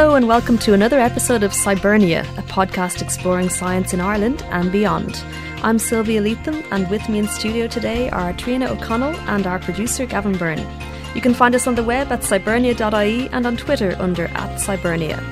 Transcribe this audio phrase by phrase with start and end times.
[0.00, 4.72] Hello, and welcome to another episode of Scibernia, a podcast exploring science in Ireland and
[4.72, 5.22] beyond.
[5.62, 10.06] I'm Sylvia Leatham, and with me in studio today are Trina O'Connell and our producer
[10.06, 10.66] Gavin Byrne.
[11.14, 15.22] You can find us on the web at scibernia.ie and on Twitter under at Scibernia.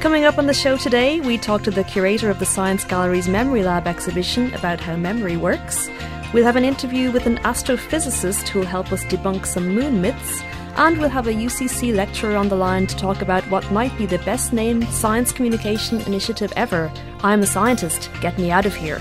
[0.00, 3.28] Coming up on the show today, we talk to the curator of the Science Gallery's
[3.28, 5.90] Memory Lab exhibition about how memory works.
[6.32, 10.42] We'll have an interview with an astrophysicist who will help us debunk some moon myths.
[10.76, 14.06] And we'll have a UCC lecturer on the line to talk about what might be
[14.06, 16.90] the best named science communication initiative ever.
[17.22, 19.00] I'm a scientist, get me out of here.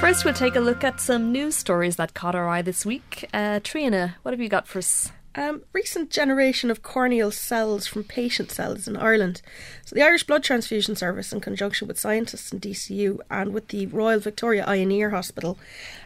[0.00, 3.28] First, we'll take a look at some news stories that caught our eye this week.
[3.34, 5.12] Uh, Trina, what have you got for us?
[5.38, 9.40] Um, recent generation of corneal cells from patient cells in Ireland.
[9.84, 13.86] So, the Irish Blood Transfusion Service, in conjunction with scientists in DCU and with the
[13.86, 15.56] Royal Victoria Eye and Ear Hospital,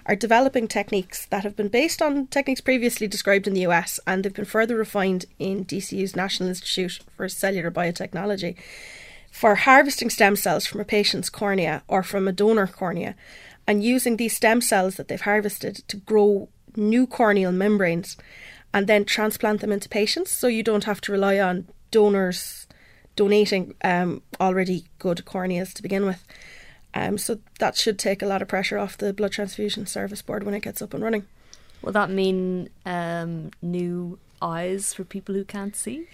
[0.05, 4.23] are developing techniques that have been based on techniques previously described in the US and
[4.23, 8.55] they've been further refined in DCU's National Institute for Cellular Biotechnology
[9.31, 13.15] for harvesting stem cells from a patient's cornea or from a donor cornea
[13.67, 18.19] and using these stem cells that they've harvested to grow new corneal membranes
[18.73, 22.67] and then transplant them into patients so you don't have to rely on donors
[23.17, 26.25] donating um, already good corneas to begin with.
[26.95, 30.45] Um, so that should take a lot of pressure off the blood transfusion service board
[30.45, 31.27] when it gets up and running.
[31.83, 36.06] Will that mean um, new eyes for people who can't see?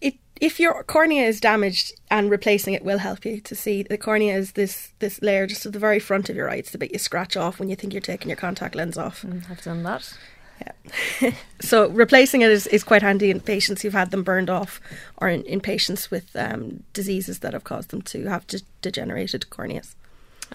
[0.00, 3.82] It, if your cornea is damaged and replacing it will help you to see.
[3.82, 6.56] The cornea is this this layer just at the very front of your eye.
[6.56, 9.22] It's the bit you scratch off when you think you're taking your contact lens off.
[9.22, 10.16] Mm, I've done that.
[10.60, 11.30] Yeah.
[11.60, 14.80] so replacing it is, is quite handy in patients who've had them burned off
[15.18, 19.46] or in, in patients with um, diseases that have caused them to have de- degenerated
[19.50, 19.94] corneas.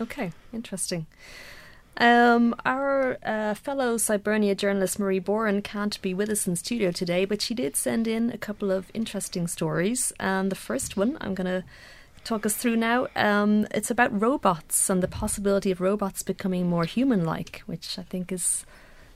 [0.02, 1.06] Okay, interesting.
[1.98, 7.26] Um, our uh, fellow Scibernia journalist Marie Boran can't be with us in studio today,
[7.26, 10.12] but she did send in a couple of interesting stories.
[10.20, 11.64] And the first one I'm going to
[12.24, 13.08] talk us through now.
[13.16, 18.04] Um, it's about robots and the possibility of robots becoming more human like, which I
[18.04, 18.66] think is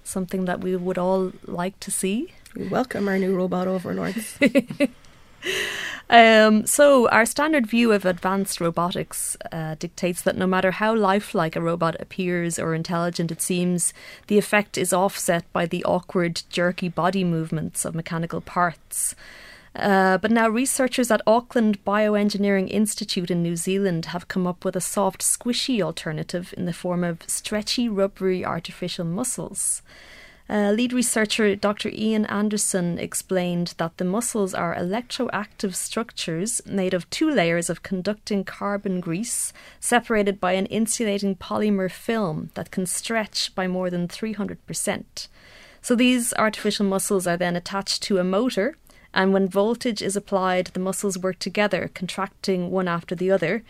[0.07, 2.34] something that we would all like to see.
[2.56, 4.38] We welcome our new robot overlords.
[6.09, 11.57] Um, so, our standard view of advanced robotics uh, dictates that no matter how lifelike
[11.57, 13.94] a robot appears or intelligent it seems,
[14.28, 19.16] the effect is offset by the awkward, jerky body movements of mechanical parts.
[19.78, 24.76] Uh, but now, researchers at Auckland Bioengineering Institute in New Zealand have come up with
[24.76, 29.84] a soft, squishy alternative in the form of stretchy, rubbery artificial muscles.
[30.50, 31.90] Uh, lead researcher Dr.
[31.94, 38.46] Ian Anderson explained that the muscles are electroactive structures made of two layers of conducting
[38.46, 45.28] carbon grease separated by an insulating polymer film that can stretch by more than 300%.
[45.82, 48.78] So these artificial muscles are then attached to a motor,
[49.13, 53.63] and when voltage is applied, the muscles work together, contracting one after the other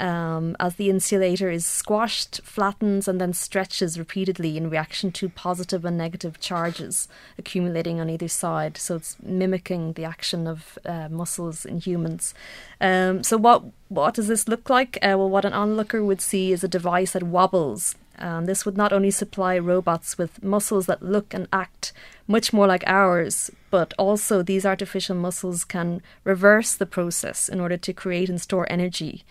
[0.00, 5.84] um, as the insulator is squashed, flattens, and then stretches repeatedly in reaction to positive
[5.84, 7.06] and negative charges
[7.38, 8.78] accumulating on either side.
[8.78, 12.34] So it's mimicking the action of uh, muscles in humans.
[12.80, 14.96] Um, so what what does this look like?
[15.02, 17.94] Uh, well, what an onlooker would see is a device that wobbles.
[18.20, 21.92] This would not only supply robots with muscles that look and act
[22.26, 27.76] much more like ours, but also these artificial muscles can reverse the process in order
[27.76, 29.24] to create and store energy.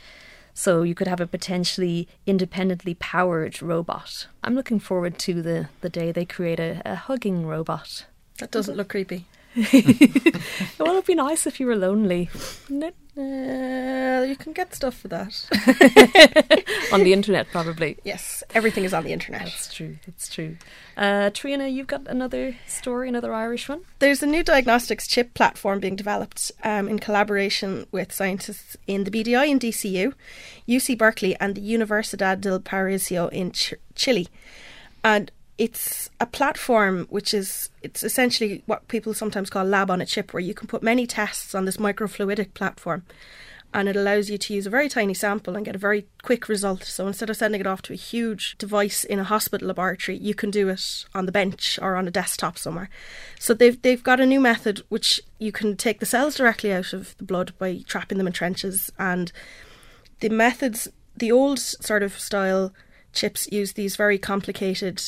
[0.54, 4.28] So you could have a potentially independently powered robot.
[4.44, 8.06] I'm looking forward to the, the day they create a, a hugging robot.
[8.40, 9.26] That doesn't look creepy.
[9.56, 12.30] well, it'd be nice if you were lonely.
[13.20, 15.34] Uh, you can get stuff for that.
[16.94, 17.98] on the internet, probably.
[18.06, 19.42] Yes, everything is on the internet.
[19.42, 19.98] That's true.
[20.06, 20.56] That's true.
[20.96, 23.82] Uh, Trina, you've got another story, another Irish one?
[24.00, 29.12] There's a new diagnostics chip platform being developed um, in collaboration with scientists in the
[29.12, 30.14] BDI in DCU,
[30.68, 34.30] UC Berkeley, and the Universidad del Paraiso in Ch- Chile.
[35.04, 35.30] And
[35.60, 40.34] it's a platform which is it's essentially what people sometimes call lab on a chip
[40.34, 43.04] where you can put many tests on this microfluidic platform
[43.74, 46.50] and it allows you to use a very tiny sample and get a very quick
[46.50, 46.84] result.
[46.84, 50.34] So instead of sending it off to a huge device in a hospital laboratory you
[50.34, 52.90] can do it on the bench or on a desktop somewhere.
[53.38, 56.94] So they've they've got a new method which you can take the cells directly out
[56.94, 59.32] of the blood by trapping them in trenches and
[60.22, 62.72] the methods the old sort of style
[63.12, 65.02] chips use these very complicated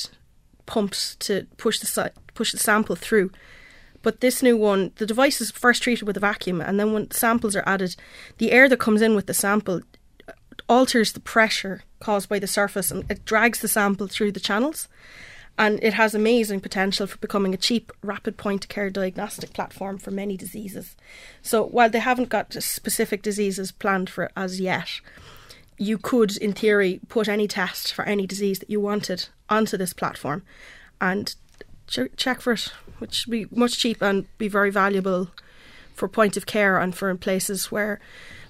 [0.66, 3.32] pumps to push the push the sample through.
[4.04, 7.12] But this new one, the device is first treated with a vacuum, and then when
[7.12, 7.96] samples are added,
[8.40, 9.82] the air that comes in with the sample
[10.28, 10.32] uh,
[10.68, 14.88] alters the pressure caused by the surface, and it drags the sample through the channels.
[15.58, 19.98] and it has amazing potential for becoming a cheap, rapid point of care diagnostic platform
[19.98, 20.96] for many diseases.
[21.42, 25.02] So while they haven't got specific diseases planned for as yet,
[25.82, 29.94] you could, in theory, put any test for any disease that you wanted onto this
[29.94, 30.44] platform
[31.02, 31.34] and
[31.88, 35.32] ch- check for it, which would be much cheaper and be very valuable
[35.96, 38.00] for point of care and for in places where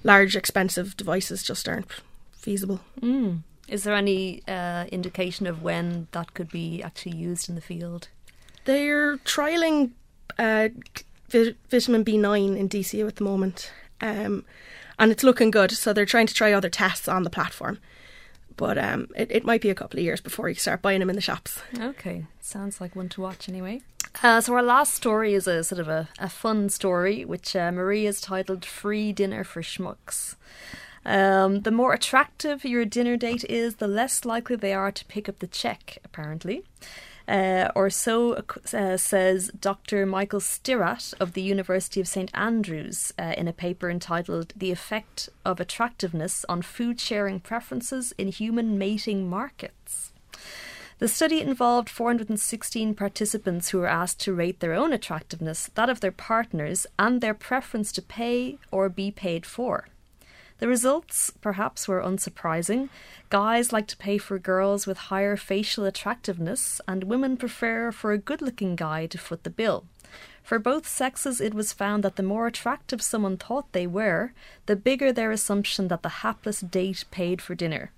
[0.04, 1.90] large, expensive devices just aren't
[2.32, 2.80] feasible.
[3.00, 3.40] Mm.
[3.66, 8.08] Is there any uh, indication of when that could be actually used in the field?
[8.66, 9.92] They're trialling
[10.38, 10.68] uh,
[11.30, 14.44] vitamin B9 in DCU at the moment, um,
[14.98, 15.70] and it's looking good.
[15.70, 17.78] So they're trying to try other tests on the platform.
[18.56, 21.10] But um, it, it might be a couple of years before you start buying them
[21.10, 21.62] in the shops.
[21.78, 23.80] Okay, sounds like one to watch anyway.
[24.22, 27.72] Uh, so our last story is a sort of a, a fun story, which uh,
[27.72, 30.36] Marie has titled "Free Dinner for Schmucks."
[31.04, 35.28] Um, the more attractive your dinner date is, the less likely they are to pick
[35.28, 36.62] up the check, apparently.
[37.28, 38.42] Uh, or so
[38.72, 40.04] uh, says Dr.
[40.06, 45.28] Michael Stirrat of the University of St Andrews uh, in a paper entitled The Effect
[45.44, 50.12] of Attractiveness on Food Sharing Preferences in Human Mating Markets.
[50.98, 55.98] The study involved 416 participants who were asked to rate their own attractiveness, that of
[55.98, 59.88] their partners, and their preference to pay or be paid for.
[60.62, 62.88] The results, perhaps, were unsurprising.
[63.30, 68.16] Guys like to pay for girls with higher facial attractiveness, and women prefer for a
[68.16, 69.86] good looking guy to foot the bill.
[70.40, 74.34] For both sexes, it was found that the more attractive someone thought they were,
[74.66, 77.90] the bigger their assumption that the hapless date paid for dinner.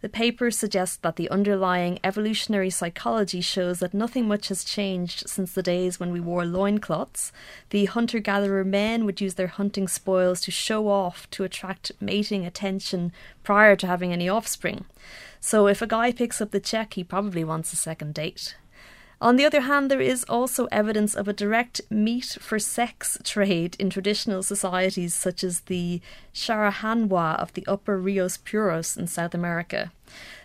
[0.00, 5.52] The paper suggests that the underlying evolutionary psychology shows that nothing much has changed since
[5.52, 7.32] the days when we wore loincloths.
[7.68, 12.46] The hunter gatherer men would use their hunting spoils to show off to attract mating
[12.46, 13.12] attention
[13.44, 14.86] prior to having any offspring.
[15.38, 18.56] So if a guy picks up the check, he probably wants a second date.
[19.20, 23.76] On the other hand, there is also evidence of a direct meat for sex trade
[23.78, 26.00] in traditional societies such as the
[26.32, 29.92] Sharanahua of the upper Rios Purus in South America.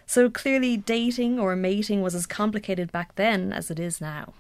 [0.06, 4.34] So clearly, dating or mating was as complicated back then as it is now.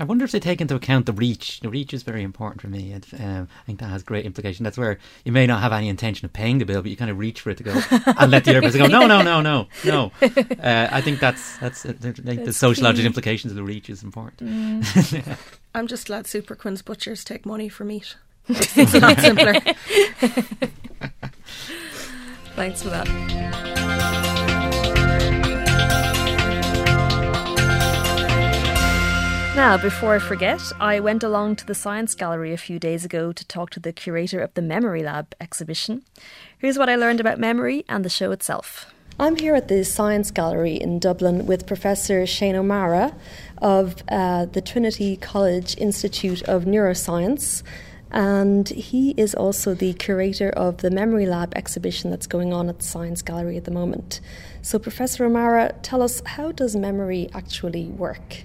[0.00, 1.60] I wonder if they take into account the reach.
[1.60, 2.94] The reach is very important for me.
[3.18, 4.62] Um, I think that has great implication.
[4.62, 7.10] That's where you may not have any intention of paying the bill, but you kind
[7.10, 7.72] of reach for it to go
[8.06, 8.86] and let the other person go.
[8.86, 10.12] No, no, no, no, no.
[10.58, 14.50] Uh, I think that's that's, uh, that's the sociological implications of the reach is important.
[14.50, 15.38] Mm.
[15.74, 18.16] I'm just glad Super Quinn's butchers take money for meat.
[18.48, 19.54] it's a lot simpler.
[22.56, 23.87] Thanks for that.
[29.58, 33.32] Now, before I forget, I went along to the Science Gallery a few days ago
[33.32, 36.04] to talk to the curator of the Memory Lab exhibition.
[36.58, 38.94] Here's what I learned about memory and the show itself.
[39.18, 43.16] I'm here at the Science Gallery in Dublin with Professor Shane O'Mara
[43.60, 47.64] of uh, the Trinity College Institute of Neuroscience.
[48.12, 52.78] And he is also the curator of the Memory Lab exhibition that's going on at
[52.78, 54.20] the Science Gallery at the moment.
[54.62, 58.44] So, Professor O'Mara, tell us how does memory actually work?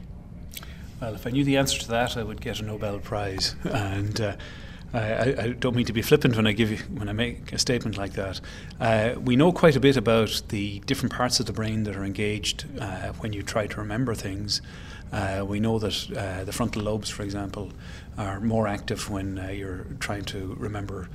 [1.04, 3.58] Well, if I knew the answer to that, I would get a Nobel Prize.
[3.66, 4.38] And uh,
[4.94, 7.58] I, I, don't mean to be flippant when I give you when I make a
[7.58, 8.40] statement like that.
[8.80, 12.06] Uh, we know quite a bit about the different parts of the brain that are
[12.06, 14.62] engaged uh, when you try to remember things.
[15.12, 17.74] Uh, we know that uh, the frontal lobes, for example,
[18.18, 21.10] are more active when uh, you're trying to remember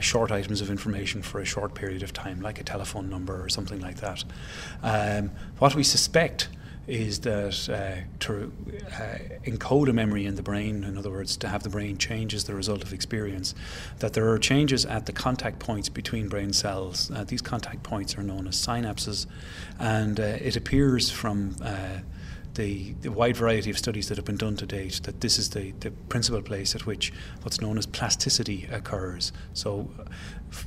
[0.00, 3.48] short items of information for a short period of time, like a telephone number or
[3.48, 4.24] something like that.
[4.82, 6.48] Um, what we suspect
[6.86, 8.52] is that uh, to
[8.92, 12.34] uh, encode a memory in the brain, in other words, to have the brain change
[12.34, 13.54] as the result of experience,
[14.00, 17.10] that there are changes at the contact points between brain cells.
[17.10, 19.26] Uh, these contact points are known as synapses,
[19.78, 21.98] and uh, it appears from uh,
[22.54, 25.50] the, the, wide variety of studies that have been done to date that this is
[25.50, 27.12] the, the principal place at which
[27.42, 29.32] what's known as plasticity occurs.
[29.54, 29.90] So,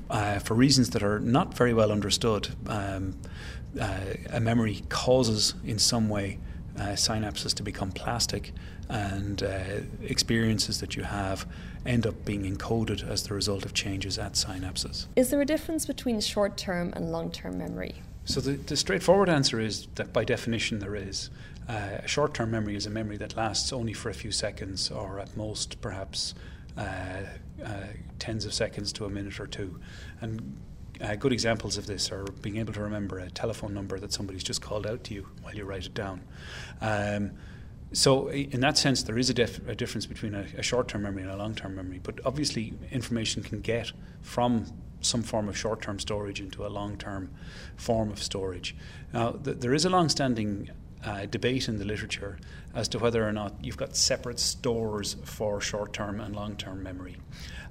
[0.09, 3.15] uh, for reasons that are not very well understood, um,
[3.79, 6.39] uh, a memory causes in some way
[6.77, 8.53] uh, synapses to become plastic,
[8.89, 11.45] and uh, experiences that you have
[11.85, 15.07] end up being encoded as the result of changes at synapses.
[15.15, 17.95] Is there a difference between short term and long term memory?
[18.25, 21.29] So, the, the, straightforward answer is that by definition there is.
[21.69, 24.91] Uh, a short term memory is a memory that lasts only for a few seconds,
[24.91, 26.33] or at most perhaps
[26.77, 27.23] uh,
[27.63, 27.69] uh,
[28.19, 29.79] tens of seconds to a minute or two.
[30.21, 30.57] And
[31.01, 34.43] uh, good examples of this are being able to remember a telephone number that somebody's
[34.43, 36.21] just called out to you while you write it down.
[36.81, 37.31] Um,
[37.93, 41.03] so, in that sense, there is a, def- a difference between a, a short term
[41.03, 41.99] memory and a long term memory.
[42.03, 44.65] But obviously, information can get from
[44.99, 47.31] some form of short term storage into a long term
[47.77, 48.75] form of storage.
[49.13, 50.69] Now, th- there is a long standing
[51.05, 52.39] uh, debate in the literature
[52.73, 56.83] as to whether or not you've got separate stores for short term and long term
[56.83, 57.17] memory.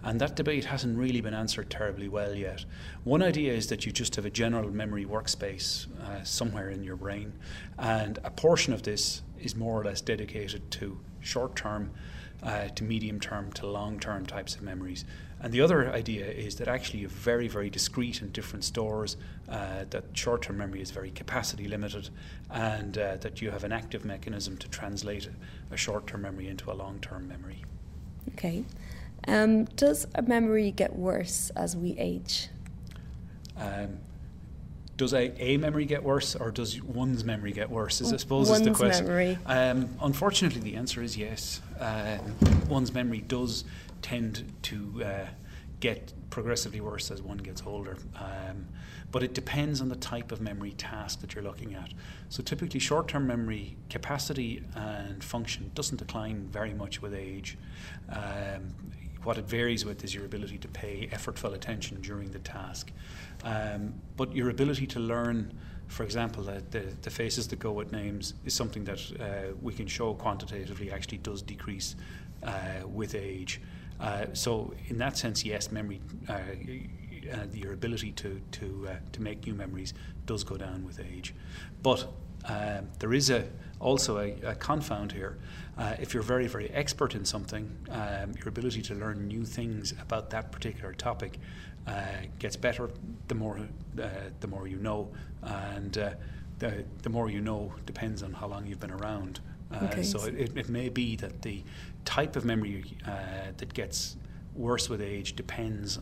[0.06, 2.64] And that debate hasn't really been answered terribly well yet.
[3.02, 6.94] One idea is that you just have a general memory workspace uh, somewhere in your
[6.94, 7.32] brain,
[7.76, 11.90] and a portion of this is more or less dedicated to short term,
[12.44, 15.04] uh, to medium term, to long term types of memories.
[15.40, 19.16] And the other idea is that actually you have very, very discrete and different stores,
[19.48, 22.10] uh, that short term memory is very capacity limited,
[22.52, 25.28] and uh, that you have an active mechanism to translate
[25.72, 27.64] a short term memory into a long term memory.
[28.34, 28.64] Okay.
[29.26, 32.48] Um, does a memory get worse as we age?
[33.56, 33.98] Um,
[34.96, 38.00] does a, a memory get worse or does one's memory get worse?
[38.00, 39.06] Is I suppose one's is the question.
[39.06, 39.38] memory.
[39.46, 41.60] Um, unfortunately, the answer is yes.
[41.78, 42.18] Uh,
[42.68, 43.64] one's memory does
[44.00, 45.26] tend to uh,
[45.80, 47.98] get progressively worse as one gets older.
[48.14, 48.66] Um,
[49.12, 51.90] but it depends on the type of memory task that you're looking at.
[52.28, 57.56] So typically, short-term memory capacity and function doesn't decline very much with age.
[58.10, 58.74] Um,
[59.26, 62.92] what it varies with is your ability to pay effortful attention during the task.
[63.42, 65.52] Um, but your ability to learn,
[65.88, 69.74] for example, the, the, the, faces that go with names is something that uh, we
[69.74, 71.96] can show quantitatively actually does decrease
[72.44, 73.60] uh, with age.
[73.98, 76.38] Uh, so, in that sense, yes, memory, uh,
[77.52, 79.94] your ability to to uh, to make new memories
[80.26, 81.34] does go down with age.
[81.82, 82.06] But
[82.44, 83.48] um, there is a
[83.80, 85.38] also a, a confound here.
[85.78, 89.92] Uh, if you're very, very expert in something, um, your ability to learn new things
[90.00, 91.38] about that particular topic
[91.86, 92.02] uh,
[92.38, 92.90] gets better
[93.28, 93.58] the more
[94.02, 94.08] uh,
[94.40, 95.08] the more you know,
[95.42, 96.10] and uh,
[96.58, 99.40] the the more you know depends on how long you've been around.
[99.72, 100.02] Uh, Okay.
[100.02, 101.62] So it, it may be that the
[102.04, 104.16] type of memory uh, that gets
[104.54, 105.98] worse with age depends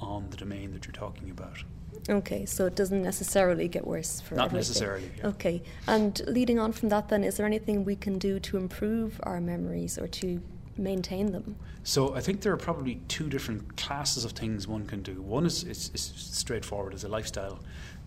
[0.00, 1.64] on the domain that you're talking about.
[2.08, 4.58] Okay, so it doesn't necessarily get worse for Not everything.
[4.58, 5.10] necessarily.
[5.18, 5.26] Yeah.
[5.28, 9.20] Okay, and leading on from that, then, is there anything we can do to improve
[9.24, 10.40] our memories or to
[10.76, 11.56] maintain them?
[11.82, 15.20] So I think there are probably two different classes of things one can do.
[15.22, 17.58] One is, straightforward, is a lifestyle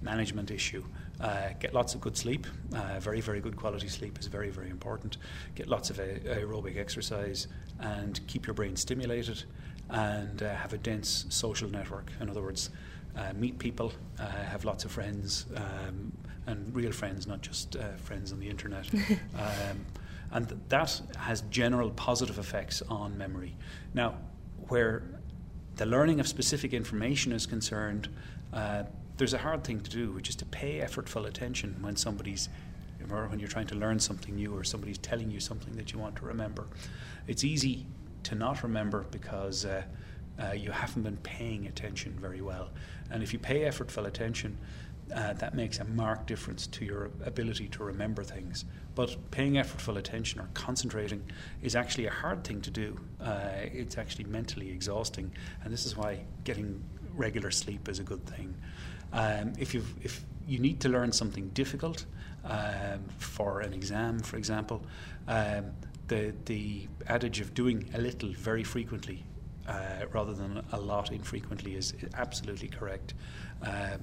[0.01, 0.83] management issue.
[1.19, 2.47] Uh, get lots of good sleep.
[2.73, 5.17] Uh, very, very good quality sleep is very, very important.
[5.55, 7.47] Get lots of a- aerobic exercise
[7.79, 9.43] and keep your brain stimulated
[9.89, 12.11] and uh, have a dense social network.
[12.21, 12.69] In other words,
[13.15, 16.11] uh, meet people, uh, have lots of friends, um,
[16.47, 18.87] and real friends, not just uh, friends on the internet.
[19.37, 19.85] um,
[20.31, 23.55] and th- that has general positive effects on memory.
[23.93, 24.15] Now,
[24.67, 25.03] where
[25.75, 28.09] the learning of specific information is concerned,
[28.53, 28.83] uh,
[29.17, 32.49] there's a hard thing to do, which is to pay effortful attention when somebody's
[33.11, 35.99] or when you're trying to learn something new or somebody's telling you something that you
[35.99, 36.67] want to remember.
[37.27, 37.85] It's easy
[38.23, 39.83] to not remember because uh,
[40.41, 42.69] uh, you haven't been paying attention very well.
[43.11, 44.57] And if you pay effortful attention,
[45.13, 48.65] uh, that makes a marked difference to your ability to remember things.
[48.95, 51.23] But paying effortful attention or concentrating
[51.61, 52.99] is actually a hard thing to do.
[53.19, 55.31] Uh, it's actually mentally exhausting,
[55.63, 56.83] and this is why getting
[57.15, 58.55] regular sleep is a good thing.
[59.11, 62.05] Um, if you if you need to learn something difficult
[62.43, 64.83] um, for an exam, for example,
[65.27, 65.71] um,
[66.07, 69.23] the the adage of doing a little very frequently
[69.69, 73.13] uh, rather than a lot infrequently is absolutely correct.
[73.61, 74.01] Um,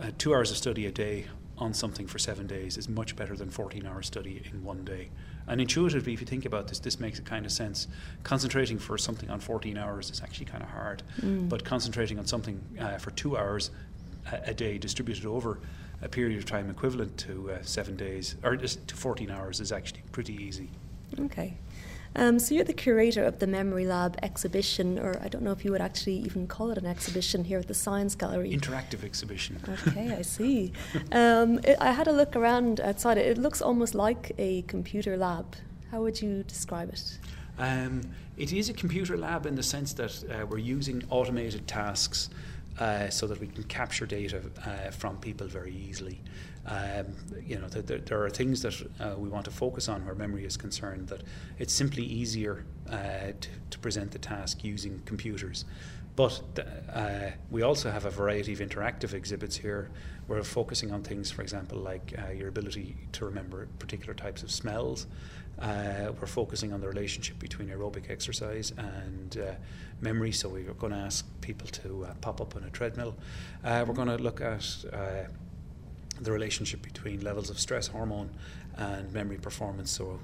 [0.00, 1.26] uh, two hours of study a day
[1.58, 5.08] on something for seven days is much better than 14 hours study in one day.
[5.48, 7.88] And intuitively, if you think about this, this makes a kind of sense.
[8.24, 11.02] Concentrating for something on 14 hours is actually kind of hard,
[11.48, 13.70] but concentrating on something uh, for two hours
[14.30, 15.58] a, a day distributed over
[16.02, 19.72] a period of time equivalent to uh, seven days or just to 14 hours is
[19.72, 20.68] actually pretty easy.
[21.18, 21.56] Okay.
[22.18, 25.66] Um, so you're the curator of the Memory Lab exhibition, or I don't know if
[25.66, 28.50] you would actually even call it an exhibition here at the Science Gallery.
[28.52, 29.60] Interactive exhibition.
[29.86, 30.72] Okay, I see.
[31.12, 33.18] Um, it, I had a look around outside.
[33.18, 35.56] It looks almost like a computer lab.
[35.90, 37.18] How would you describe it?
[37.58, 38.00] Um,
[38.38, 42.30] it is a computer lab in the sense that uh, we're using automated tasks
[42.78, 46.20] uh, so that we can capture data uh, from people very easily.
[46.66, 47.14] Um,
[47.46, 50.14] you know, th- th- there are things that uh, we want to focus on where
[50.14, 51.08] memory is concerned.
[51.08, 51.22] That
[51.58, 55.64] it's simply easier uh, to, to present the task using computers.
[56.16, 56.40] But
[56.92, 59.90] uh, we also have a variety of interactive exhibits here.
[60.28, 64.50] We're focusing on things, for example, like uh, your ability to remember particular types of
[64.50, 65.06] smells.
[65.60, 69.52] Uh, we're focusing on the relationship between aerobic exercise and uh,
[70.00, 70.32] memory.
[70.32, 73.14] So we're going to ask people to uh, pop up on a treadmill.
[73.62, 74.84] Uh, we're going to look at
[76.20, 78.30] the relationship between levels of stress hormone
[78.76, 79.90] and memory performance.
[79.90, 80.18] So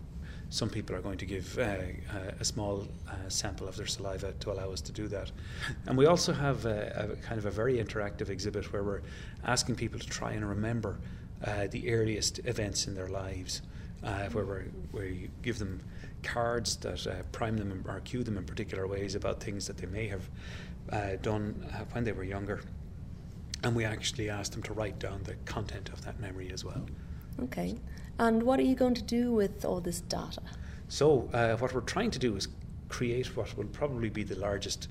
[0.52, 4.34] some people are going to give uh, uh, a small uh, sample of their saliva
[4.40, 5.32] to allow us to do that.
[5.86, 9.00] And we also have a, a kind of a very interactive exhibit where we're
[9.44, 10.98] asking people to try and remember
[11.46, 13.62] uh, the earliest events in their lives,
[14.04, 15.80] uh, where, we you give them
[16.22, 19.86] cards that uh, prime them or cue them in particular ways about things that they
[19.86, 21.54] may have done
[21.92, 22.60] when they were younger.
[23.64, 26.84] And we actually ask them to write down the content of that memory as well.
[27.42, 27.78] Okay.
[28.18, 30.42] And what are you going to do with all this data?
[30.88, 32.48] So, uh, what we're trying to do is
[32.88, 34.88] create what will probably be the largest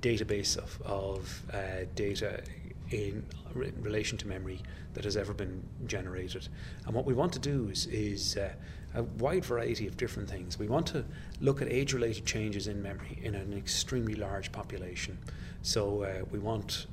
[0.00, 2.42] database of, of uh, data
[2.90, 4.60] in, in, relation to memory
[4.94, 6.48] that has ever been generated.
[6.86, 8.50] And what we want to do is, is uh,
[8.94, 10.58] a wide variety of different things.
[10.58, 11.04] We want to
[11.40, 15.18] look at age related changes in memory in an extremely large population.
[15.62, 16.86] So, uh, we want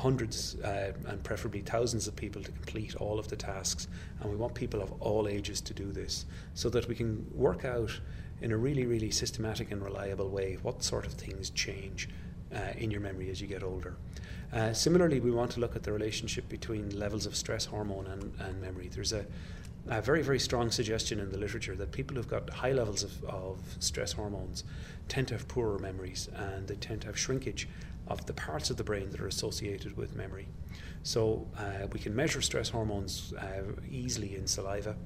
[0.00, 3.86] hundreds uh, and preferably thousands of people to complete all of the tasks.
[4.20, 7.64] And we want people of all ages to do this so that we can work
[7.64, 8.00] out
[8.40, 12.08] in a really, really systematic and reliable way what sort of things change
[12.54, 13.96] uh, in your memory as you get older.
[14.52, 18.32] Uh, similarly, we want to look at the relationship between levels of stress hormone and,
[18.40, 18.88] and memory.
[18.88, 19.24] There's a,
[19.88, 23.24] a, very, very strong suggestion in the literature that people who've got high levels of,
[23.24, 24.64] of stress hormones
[25.08, 27.68] tend to have poorer memories and they tend to have shrinkage
[28.10, 30.48] of the parts of the brain that are associated with memory.
[31.02, 34.96] So uh, we can measure stress hormones uh, easily in saliva,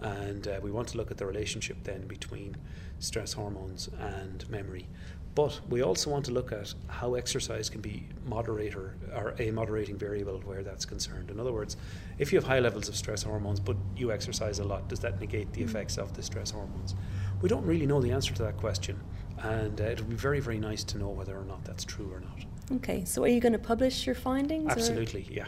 [0.00, 2.56] and uh, we want to look at the relationship then between
[2.98, 4.88] stress hormones and memory.
[5.34, 9.98] But we also want to look at how exercise can be moderator or a moderating
[9.98, 11.28] variable where that's concerned.
[11.30, 11.76] In other words,
[12.18, 15.20] if you have high levels of stress hormones but you exercise a lot, does that
[15.20, 16.94] negate the effects of the stress hormones?
[17.42, 19.00] We don't really know the answer to that question,
[19.38, 22.10] and uh, it would be very, very nice to know whether or not that's true
[22.12, 22.44] or not.
[22.72, 24.70] Okay, so are you going to publish your findings?
[24.70, 25.32] Absolutely, or?
[25.32, 25.46] yeah.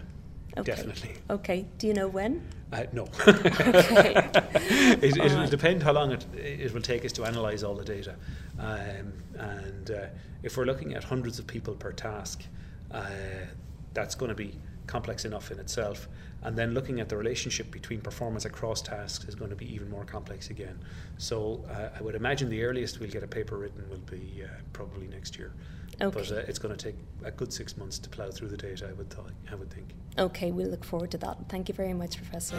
[0.59, 0.73] Okay.
[0.73, 1.17] Definitely.
[1.29, 1.67] Okay.
[1.77, 2.43] Do you know when?
[2.73, 3.03] Uh, no.
[3.29, 4.31] okay.
[5.03, 8.15] it, will depend how long it, it will take us to analyse all the data.
[8.59, 10.07] Um, and uh,
[10.43, 12.43] if we're looking at hundreds of people per task,
[12.91, 13.07] uh,
[13.93, 14.55] that's going to be
[14.87, 16.09] complex enough in itself.
[16.43, 19.91] And then looking at the relationship between performance across tasks is going to be even
[19.91, 20.79] more complex again.
[21.19, 24.49] So uh, I would imagine the earliest we'll get a paper written will be uh,
[24.73, 25.53] probably next year.
[26.01, 26.21] Okay.
[26.21, 28.87] But uh, it's going to take a good six months to plough through the data,
[28.89, 29.95] I would, th- I would think.
[30.19, 31.49] Okay, we'll look forward to that.
[31.49, 32.57] Thank you very much, Professor.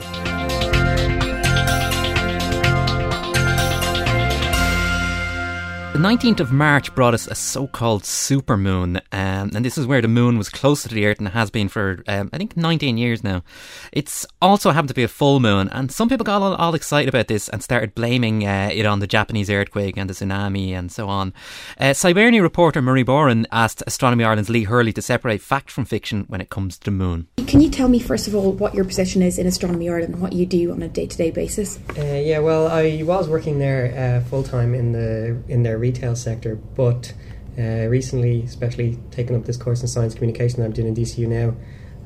[5.97, 9.99] The 19th of March brought us a so called supermoon, um, and this is where
[9.99, 12.99] the moon was closer to the Earth and has been for, um, I think, 19
[12.99, 13.43] years now.
[13.91, 17.09] It's also happened to be a full moon, and some people got all, all excited
[17.09, 20.91] about this and started blaming uh, it on the Japanese earthquake and the tsunami and
[20.91, 21.33] so on.
[21.79, 26.25] Uh, Scibernia reporter Marie Boran asked Astronomy Ireland's Lee Hurley to separate fact from fiction
[26.27, 27.25] when it comes to the moon.
[27.47, 30.21] Can you tell me, first of all, what your position is in Astronomy Ireland and
[30.21, 31.79] what you do on a day to day basis?
[31.97, 36.15] Uh, yeah, well, I was working there uh, full time in the in their retail
[36.15, 37.13] sector, but
[37.57, 41.27] uh, recently, especially taking up this course in science communication that I'm doing in DCU
[41.27, 41.55] now,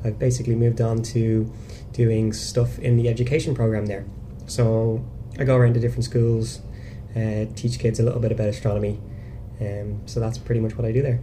[0.04, 1.52] I've basically moved on to
[1.92, 4.04] doing stuff in the education program there.
[4.46, 5.04] So
[5.38, 6.60] I go around to different schools,
[7.14, 8.98] uh, teach kids a little bit about astronomy.
[9.60, 11.20] Um, so that's pretty much what I do there.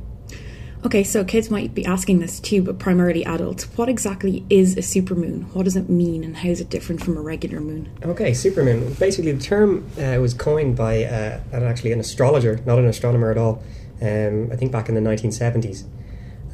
[0.86, 3.66] Okay, so kids might be asking this too, but primarily adults.
[3.78, 5.54] What exactly is a supermoon?
[5.54, 7.90] What does it mean, and how is it different from a regular moon?
[8.02, 8.98] Okay, supermoon.
[8.98, 13.38] Basically, the term uh, was coined by uh, actually an astrologer, not an astronomer at
[13.38, 13.62] all.
[14.02, 15.84] Um, I think back in the 1970s,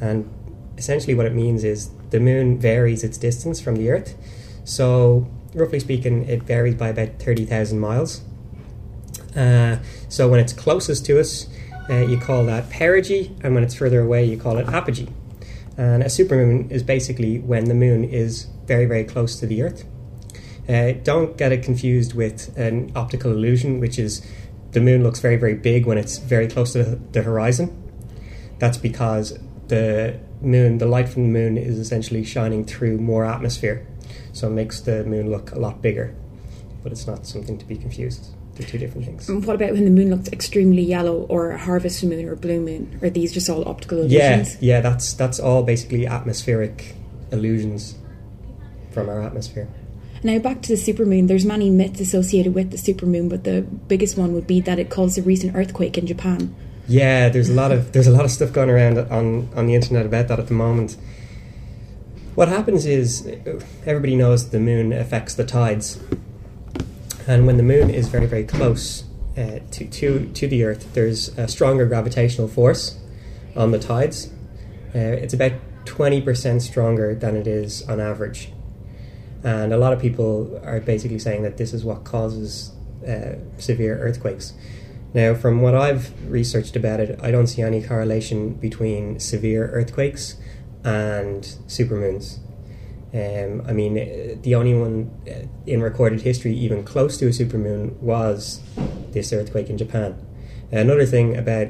[0.00, 0.28] and
[0.76, 4.16] essentially what it means is the moon varies its distance from the Earth.
[4.64, 8.22] So, roughly speaking, it varies by about 30,000 miles.
[9.36, 9.76] Uh,
[10.08, 11.46] so, when it's closest to us,
[11.88, 15.08] uh, you call that perigee, and when it's further away, you call it apogee.
[15.76, 19.84] And a supermoon is basically when the moon is very, very close to the Earth.
[20.68, 24.26] Uh, don't get it confused with an optical illusion, which is
[24.72, 27.82] the moon looks very, very big when it's very close to the horizon.
[28.58, 33.86] That's because the moon, the light from the moon, is essentially shining through more atmosphere,
[34.32, 36.14] so it makes the moon look a lot bigger.
[36.82, 38.35] But it's not something to be confused.
[38.56, 39.28] They're two different things.
[39.28, 42.36] And what about when the moon looks extremely yellow, or a harvest moon, or a
[42.36, 42.98] blue moon?
[43.02, 44.56] Are these just all optical illusions?
[44.60, 46.94] Yeah, yeah, that's that's all basically atmospheric
[47.30, 47.96] illusions
[48.92, 49.68] from our atmosphere.
[50.22, 51.28] Now back to the supermoon.
[51.28, 54.88] There's many myths associated with the supermoon, but the biggest one would be that it
[54.88, 56.54] caused a recent earthquake in Japan.
[56.88, 59.74] Yeah, there's a lot of there's a lot of stuff going around on on the
[59.74, 60.96] internet about that at the moment.
[62.34, 63.26] What happens is
[63.84, 65.98] everybody knows the moon affects the tides,
[67.26, 69.04] and when the moon is very very close
[69.36, 72.98] uh, to to to the Earth, there's a stronger gravitational force
[73.54, 74.30] on the tides.
[74.94, 75.52] Uh, it's about
[75.84, 78.52] twenty percent stronger than it is on average,
[79.44, 82.72] and a lot of people are basically saying that this is what causes
[83.06, 84.52] uh, severe earthquakes.
[85.14, 90.36] Now, from what I've researched about it, I don't see any correlation between severe earthquakes
[90.84, 92.38] and supermoons.
[93.14, 97.30] Um, I mean, uh, the only one uh, in recorded history even close to a
[97.30, 98.60] supermoon was
[99.12, 100.20] this earthquake in Japan.
[100.72, 101.68] Another thing about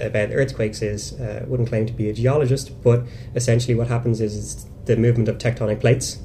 [0.00, 4.20] about earthquakes is uh, I wouldn't claim to be a geologist, but essentially what happens
[4.20, 6.18] is the movement of tectonic plates.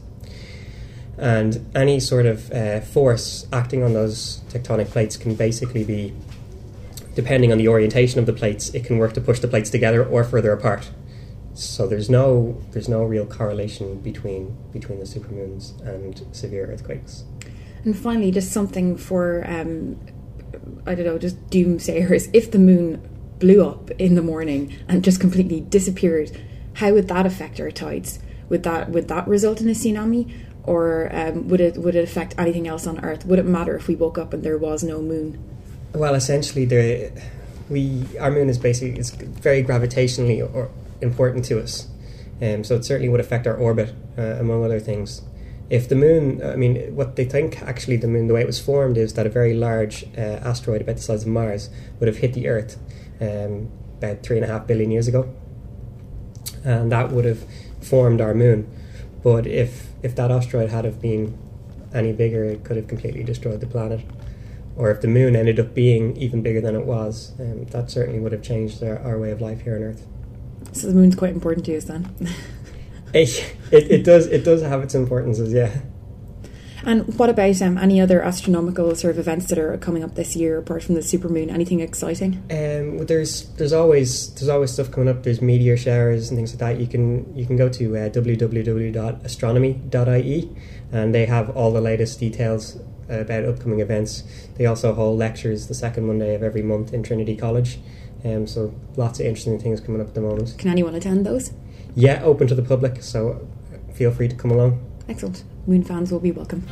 [1.18, 6.14] And any sort of uh, force acting on those tectonic plates can basically be,
[7.14, 10.04] depending on the orientation of the plates, it can work to push the plates together
[10.04, 10.90] or further apart.
[11.60, 17.26] So there's no there's no real correlation between between the supermoons and severe earthquakes.
[17.84, 20.00] And finally, just something for um,
[20.86, 22.30] I don't know, just doomsayers.
[22.34, 23.02] If the moon
[23.40, 26.32] blew up in the morning and just completely disappeared,
[26.76, 28.20] how would that affect our tides?
[28.48, 30.32] Would that would that result in a tsunami,
[30.64, 33.26] or um, would it would it affect anything else on Earth?
[33.26, 35.44] Would it matter if we woke up and there was no moon?
[35.94, 37.12] Well, essentially, the
[37.70, 41.88] we our moon is basically it's very gravitationally or important to us.
[42.42, 45.22] Um, so it certainly would affect our orbit, uh, among other things.
[45.70, 48.60] If the moon, I mean, what they think actually the moon, the way it was
[48.60, 52.18] formed is that a very large uh, asteroid about the size of Mars would have
[52.18, 52.78] hit the Earth
[53.22, 55.32] um, about three and a half billion years ago,
[56.64, 57.44] and that would have
[57.82, 58.68] formed our moon.
[59.22, 61.38] But if if that asteroid had have been
[61.94, 64.02] any bigger, it could have completely destroyed the planet.
[64.76, 68.20] Or if the moon ended up being even bigger than it was, um, that certainly
[68.20, 70.08] would have changed our, our way of life here on Earth.
[70.72, 72.16] So the moon's quite important to us then.
[73.14, 75.82] it, it, it does it does have its importances, yeah.
[76.84, 80.34] And what about um, any other astronomical sort of events that are coming up this
[80.36, 81.52] year apart from the supermoon?
[81.52, 82.42] Anything exciting?
[82.50, 85.24] Um, there's there's always there's always stuff coming up.
[85.24, 86.80] There's meteor showers and things like that.
[86.80, 90.50] You can you can go to uh, www.astronomy.ie
[90.92, 92.80] and they have all the latest details
[93.10, 94.24] about upcoming events.
[94.56, 97.80] They also hold lectures the second Monday of every month in Trinity College.
[98.26, 100.56] Um, so lots of interesting things coming up at the moment.
[100.58, 101.54] Can anyone attend those?
[101.96, 103.02] Yeah, open to the public.
[103.02, 103.48] So
[103.94, 104.86] feel free to come along.
[105.08, 105.44] Excellent.
[105.68, 106.64] Moon fans will be welcome.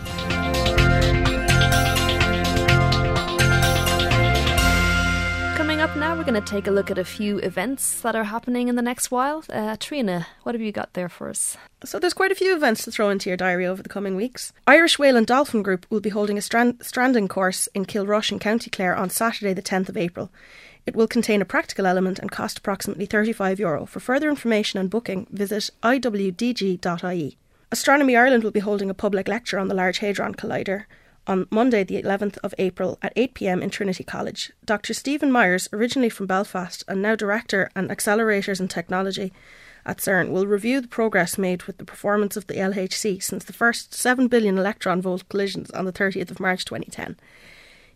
[5.55, 8.25] Coming up now, we're going to take a look at a few events that are
[8.25, 9.43] happening in the next while.
[9.49, 11.57] Uh, Trina, what have you got there for us?
[11.83, 14.53] So there's quite a few events to throw into your diary over the coming weeks.
[14.67, 18.39] Irish Whale and Dolphin Group will be holding a strand- stranding course in Kilrush in
[18.39, 20.31] County Clare on Saturday the 10th of April.
[20.87, 23.85] It will contain a practical element and cost approximately 35 euro.
[23.85, 27.37] For further information and booking, visit iwdg.ie.
[27.69, 30.85] Astronomy Ireland will be holding a public lecture on the Large Hadron Collider
[31.27, 34.53] on Monday, the 11th of April at 8 pm in Trinity College.
[34.63, 34.93] Dr.
[34.93, 39.33] Stephen Myers, originally from Belfast and now Director and Accelerators and Technology
[39.85, 43.51] at CERN, will review the progress made with the performance of the LHC since the
[43.51, 47.17] first 7 billion electron volt collisions on the 30th of March 2010.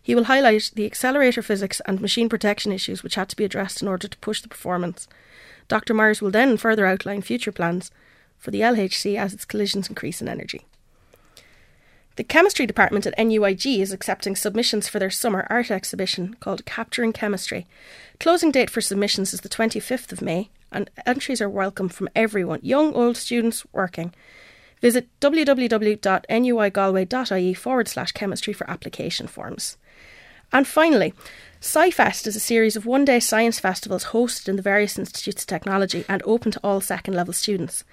[0.02, 3.82] He will highlight the accelerator physics and machine protection issues which had to be addressed
[3.82, 5.06] in order to push the performance.
[5.68, 5.94] Dr.
[5.94, 7.92] Myers will then further outline future plans
[8.36, 10.66] for the LHC as its collisions increase in energy.
[12.16, 17.14] The chemistry department at NUIG is accepting submissions for their summer art exhibition called Capturing
[17.14, 17.66] Chemistry.
[18.20, 22.60] Closing date for submissions is the 25th of May, and entries are welcome from everyone,
[22.62, 24.12] young, old, students, working.
[24.82, 29.78] Visit www.nuigalway.ie forward slash chemistry for application forms.
[30.52, 31.14] And finally,
[31.60, 35.46] SciFest is a series of one day science festivals hosted in the various institutes of
[35.46, 37.84] technology and open to all second level students.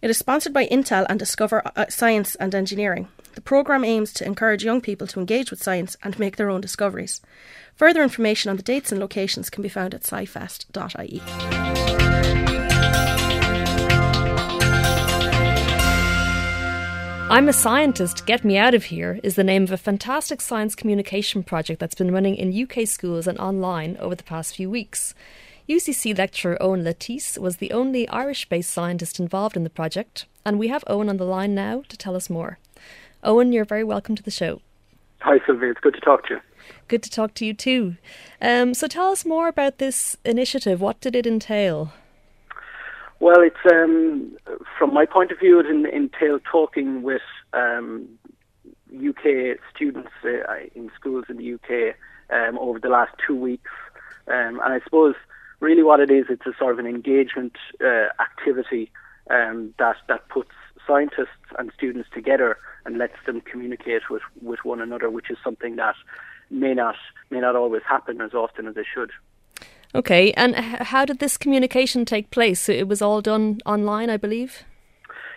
[0.00, 3.08] It is sponsored by Intel and Discover uh, Science and Engineering.
[3.34, 6.60] The programme aims to encourage young people to engage with science and make their own
[6.60, 7.20] discoveries.
[7.74, 12.17] Further information on the dates and locations can be found at scifest.ie.
[17.30, 20.74] I'm a Scientist, Get Me Out of Here is the name of a fantastic science
[20.74, 25.14] communication project that's been running in UK schools and online over the past few weeks.
[25.68, 30.58] UCC lecturer Eoin Lettice was the only Irish based scientist involved in the project, and
[30.58, 32.58] we have Eoin on the line now to tell us more.
[33.22, 34.62] Eoin, you're very welcome to the show.
[35.20, 35.72] Hi, Sylvia.
[35.72, 36.40] It's good to talk to you.
[36.88, 37.96] Good to talk to you too.
[38.40, 40.80] Um, so tell us more about this initiative.
[40.80, 41.92] What did it entail?
[43.20, 44.36] Well, it's um,
[44.78, 48.08] from my point of view, it entailed talking with um,
[48.94, 51.96] UK students uh, in schools in the UK
[52.30, 53.70] um, over the last two weeks,
[54.28, 55.16] um, and I suppose
[55.60, 58.90] really what it is, it's a sort of an engagement uh, activity
[59.30, 60.52] um, that that puts
[60.86, 61.28] scientists
[61.58, 65.94] and students together and lets them communicate with, with one another, which is something that
[66.50, 66.94] may not
[67.30, 69.10] may not always happen as often as it should.
[69.94, 72.68] Okay, and how did this communication take place?
[72.68, 74.64] It was all done online, I believe.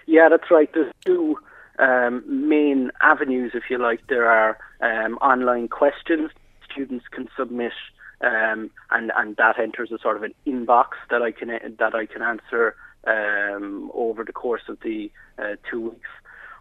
[0.08, 0.70] Yeah, that's right.
[0.74, 1.38] There's two
[1.80, 4.06] um, main avenues, if you like.
[4.08, 6.32] There are um, online questions
[6.70, 7.74] students can submit,
[8.22, 12.06] um, and and that enters a sort of an inbox that I can that I
[12.06, 16.10] can answer um, over the course of the uh, two weeks.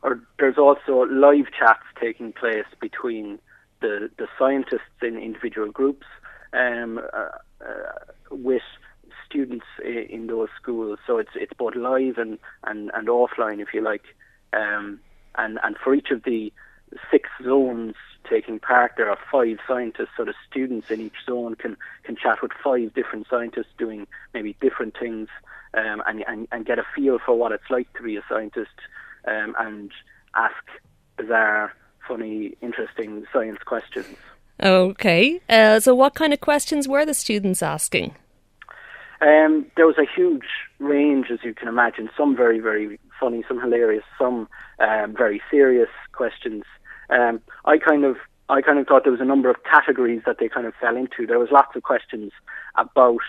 [0.02, 3.38] Or there's also live chats taking place between
[3.80, 6.06] the the scientists in individual groups
[6.52, 7.28] um, uh,
[8.30, 8.62] with
[9.26, 10.98] students in those schools.
[11.06, 14.04] So it's it's both live and, and, and offline, if you like.
[14.52, 15.00] Um,
[15.36, 16.52] and and for each of the
[17.10, 17.94] six zones
[18.28, 20.10] taking part, there are five scientists.
[20.16, 24.56] So the students in each zone can can chat with five different scientists doing maybe
[24.60, 25.28] different things,
[25.74, 28.76] um, and, and and get a feel for what it's like to be a scientist,
[29.26, 29.92] um, and
[30.34, 30.64] ask
[31.16, 31.72] bizarre,
[32.06, 34.16] funny, interesting science questions.
[34.62, 35.40] Okay.
[35.48, 38.14] Uh, so, what kind of questions were the students asking?
[39.20, 40.46] Um, there was a huge
[40.78, 42.08] range, as you can imagine.
[42.16, 46.64] Some very, very funny, some hilarious, some um, very serious questions.
[47.10, 48.16] Um, I kind of,
[48.48, 50.96] I kind of thought there was a number of categories that they kind of fell
[50.96, 51.26] into.
[51.26, 52.32] There was lots of questions
[52.76, 53.20] about,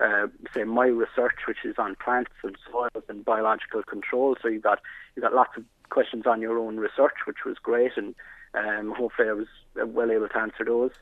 [0.00, 4.36] uh, say, my research, which is on plants and soils and biological control.
[4.40, 4.80] So you got
[5.16, 8.14] you got lots of questions on your own research, which was great, and
[8.54, 10.92] um, hopefully I was well able to answer those.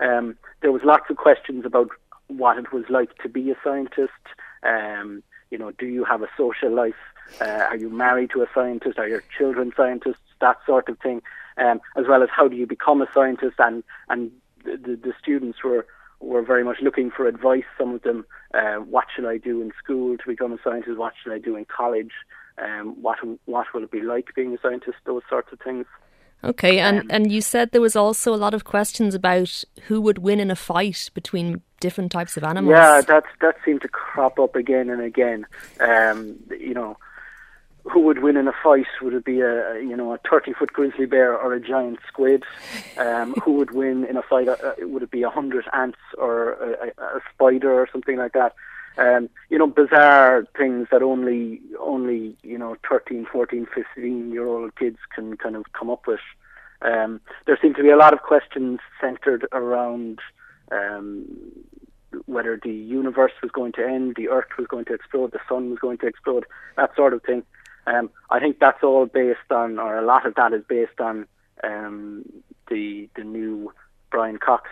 [0.00, 1.90] Um, there was lots of questions about
[2.28, 4.12] what it was like to be a scientist.
[4.62, 6.94] Um, you know, do you have a social life?
[7.40, 8.98] Uh, are you married to a scientist?
[8.98, 10.16] Are your children scientists?
[10.40, 11.22] That sort of thing,
[11.56, 13.56] um, as well as how do you become a scientist?
[13.58, 14.30] And and
[14.64, 15.86] the, the students were
[16.20, 17.64] were very much looking for advice.
[17.78, 20.98] Some of them, uh, what should I do in school to become a scientist?
[20.98, 22.12] What should I do in college?
[22.58, 24.98] Um, what what will it be like being a scientist?
[25.04, 25.86] Those sorts of things.
[26.44, 30.00] Okay, and, um, and you said there was also a lot of questions about who
[30.00, 32.72] would win in a fight between different types of animals.
[32.72, 35.46] Yeah, that that seemed to crop up again and again.
[35.78, 36.96] Um, you know,
[37.84, 38.86] who would win in a fight?
[39.02, 42.44] Would it be a you know a thirty foot grizzly bear or a giant squid?
[42.96, 44.48] Um, who would win in a fight?
[44.48, 48.54] Uh, would it be a hundred ants or a, a, spider or something like that?
[48.98, 54.76] Um, you know, bizarre things that only only you know 13, 14, 15 year old
[54.76, 56.20] kids can kind of come up with.
[56.82, 60.18] Um, there seem to be a lot of questions centered around
[60.72, 61.24] um,
[62.26, 65.70] whether the universe was going to end, the Earth was going to explode, the sun
[65.70, 66.44] was going to explode,
[66.76, 67.44] that sort of thing.
[67.86, 71.26] Um, I think that's all based on, or a lot of that is based on
[71.64, 72.24] um,
[72.68, 73.72] the the new
[74.10, 74.68] Brian Cox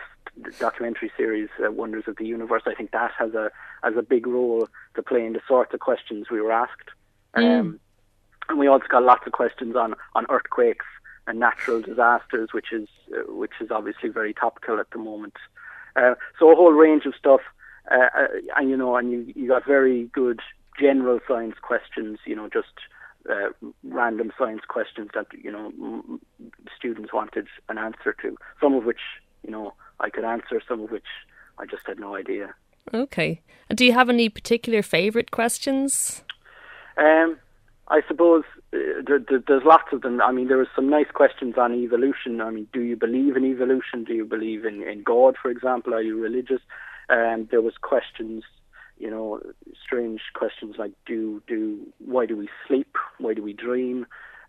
[0.59, 2.63] documentary series, uh, Wonders of the Universe.
[2.65, 3.51] I think that has a
[3.83, 6.89] has a big role to play in the sorts of questions we were asked.
[7.35, 7.59] Mm.
[7.59, 7.79] Um,
[8.49, 10.85] and we also got lots of questions on on earthquakes
[11.27, 15.35] and natural disasters, which is uh, which is obviously very topical at the moment.
[15.95, 17.41] Uh, so a whole range of stuff,
[17.89, 20.39] uh, uh, and you know, and you you got very good
[20.79, 22.19] general science questions.
[22.25, 22.73] You know, just
[23.29, 23.49] uh,
[23.83, 26.21] random science questions that you know m-
[26.75, 28.35] students wanted an answer to.
[28.61, 29.01] Some of which
[29.43, 31.05] you know I could answer, some of which
[31.57, 32.53] I just had no idea.
[32.93, 33.41] Okay.
[33.73, 36.23] Do you have any particular favourite questions?
[36.97, 37.37] Um,
[37.87, 40.21] I suppose uh, there, there, there's lots of them.
[40.21, 42.41] I mean, there were some nice questions on evolution.
[42.41, 44.03] I mean, do you believe in evolution?
[44.03, 45.93] Do you believe in, in God, for example?
[45.93, 46.61] Are you religious?
[47.09, 48.43] And um, there was questions,
[48.97, 49.41] you know,
[49.83, 52.95] strange questions like, do do why do we sleep?
[53.19, 54.05] Why do we dream?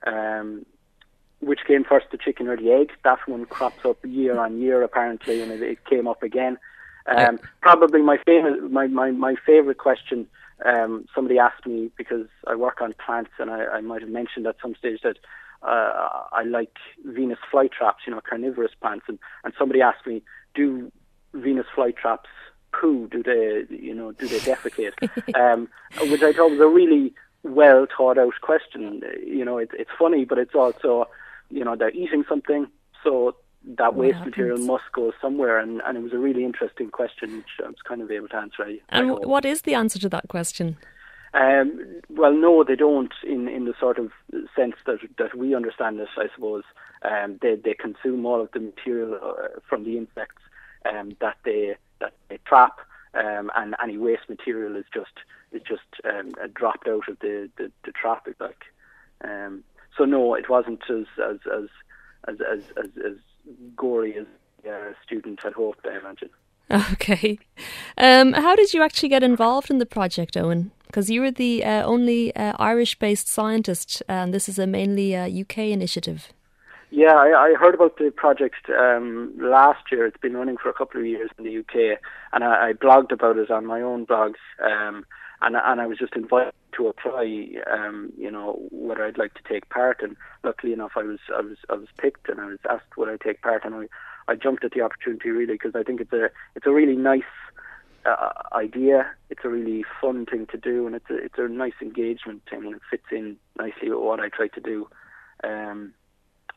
[0.06, 0.64] Um,
[1.42, 2.92] which came first, the chicken or the egg?
[3.04, 6.58] That one crops up year on year apparently, and it, it came up again.
[7.06, 10.26] Um, probably my favorite, my, my, my favorite question.
[10.64, 14.46] Um, somebody asked me because I work on plants, and I, I might have mentioned
[14.46, 15.18] at some stage that
[15.62, 20.22] uh, I like Venus flytraps, you know, carnivorous plants, and, and somebody asked me,
[20.54, 20.92] do
[21.34, 22.30] Venus flytraps
[22.72, 23.08] poo?
[23.08, 24.92] Do they, you know, do they defecate?
[25.34, 25.68] um,
[26.10, 29.02] which I thought was a really well thought out question.
[29.26, 31.08] You know, it, it's funny, but it's also
[31.52, 32.66] you know, they're eating something,
[33.04, 35.58] so that waste material must go somewhere.
[35.58, 38.36] And, and it was a really interesting question, which I was kind of able to
[38.36, 38.64] answer.
[38.64, 40.76] I, and I what is the answer to that question?
[41.34, 43.12] Um, well, no, they don't.
[43.24, 44.10] In in the sort of
[44.54, 46.64] sense that that we understand it, I suppose.
[47.02, 50.42] Um, they they consume all of the material uh, from the insects
[50.90, 52.80] um, that they that they trap,
[53.14, 55.16] um, and any waste material is just
[55.52, 58.64] is just um, dropped out of the the, the trap, like.
[59.96, 61.68] So no, it wasn't as as as
[62.28, 63.16] as as, as, as
[63.76, 64.26] gory as
[64.68, 65.86] uh, student had hoped.
[65.86, 66.30] I imagine.
[66.92, 67.38] Okay.
[67.98, 70.70] Um, how did you actually get involved in the project, Eoin?
[70.86, 75.14] Because you were the uh, only uh, Irish based scientist, and this is a mainly
[75.14, 76.28] UK uh, initiative.
[76.90, 80.06] Yeah, I, I, heard about the project um, last year.
[80.06, 81.98] It's been running for a couple of years in the UK,
[82.34, 85.06] and I, I blogged about it on my own blog, Um,
[85.40, 89.42] and and I was just invited to apply, um, you know, whether I'd like to
[89.48, 90.00] take part.
[90.02, 93.08] And luckily enough, I was I was I was picked, and I was asked would
[93.08, 93.86] I take part, and I
[94.28, 97.22] I jumped at the opportunity really because I think it's a it's a really nice
[98.06, 99.10] uh, idea.
[99.30, 102.64] It's a really fun thing to do, and it's a it's a nice engagement thing,
[102.64, 104.88] and it fits in nicely with what I try to do.
[105.44, 105.94] Um,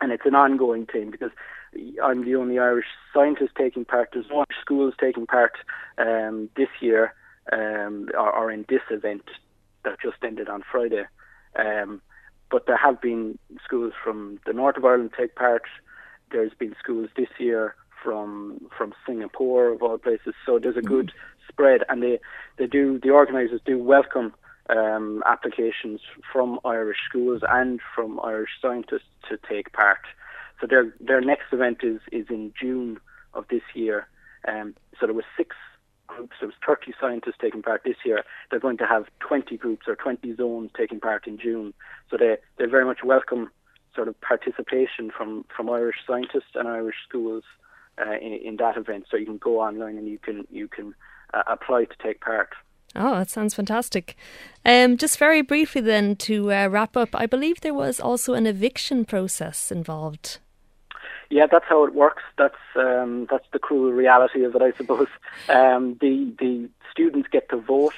[0.01, 1.31] and it's an ongoing thing because
[2.03, 4.09] I'm the only Irish scientist taking part.
[4.13, 5.53] There's no schools taking part
[5.97, 7.13] um, this year
[7.51, 9.23] um, or, or, in this event
[9.85, 11.05] that just ended on Friday.
[11.55, 12.01] Um,
[12.51, 15.63] but there have been schools from the north of Ireland take part.
[16.31, 20.33] There's been schools this year from from Singapore of all places.
[20.45, 20.87] So there's a mm-hmm.
[20.87, 21.11] good
[21.47, 22.19] spread, and they
[22.57, 24.33] they do the organisers do welcome
[24.69, 30.01] um, applications from Irish schools and from Irish scientists to take part.
[30.59, 32.99] So their their next event is is in June
[33.33, 34.07] of this year.
[34.47, 35.55] Um, so there was six
[36.15, 36.35] groups.
[36.39, 38.23] There was 30 scientists taking part this year.
[38.49, 41.73] They're going to have 20 groups or 20 zones taking part in June.
[42.09, 43.49] So they they very much welcome
[43.95, 47.43] sort of participation from from Irish scientists and Irish schools
[47.97, 49.05] uh, in, in, that event.
[49.09, 50.93] So you can go online and you can you can
[51.33, 52.49] uh, apply to take part.
[52.95, 54.15] Oh, that sounds fantastic.
[54.63, 58.47] Um, just very briefly, then, to uh, wrap up, I believe there was also an
[58.47, 60.39] eviction process involved.
[61.29, 62.23] Yeah, that's how it works.
[62.37, 65.07] That's um, that's the cruel reality of it, I suppose.
[65.49, 67.93] Um, the the students get to vote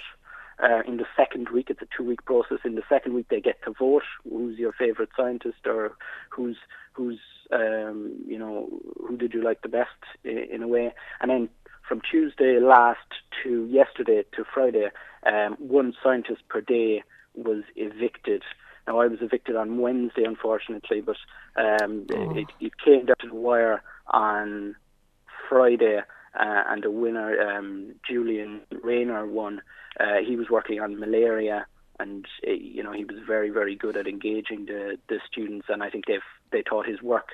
[0.62, 1.70] uh, in the second week.
[1.70, 2.60] It's a two week process.
[2.66, 5.94] In the second week, they get to vote who's your favourite scientist or
[6.30, 6.58] who's
[6.94, 7.20] who's
[7.52, 8.70] um, you know
[9.08, 10.94] who did you like the best in, in a way.
[11.22, 11.50] And then
[11.88, 13.08] from Tuesday last
[13.44, 14.90] to yesterday to Friday,
[15.26, 17.04] um, one scientist per day
[17.36, 18.44] was evicted.
[18.88, 21.17] Now I was evicted on Wednesday, unfortunately, but
[21.56, 22.36] um, oh.
[22.38, 24.76] it, it, came down to the wire on
[25.50, 29.62] Friday, uh, and the winner, um, Julian Rayner, won.
[30.00, 31.65] Uh, he was working on malaria,
[32.00, 35.84] and uh, you know he was very, very good at engaging the the students, and
[35.84, 36.19] I think they
[36.52, 37.30] they thought his work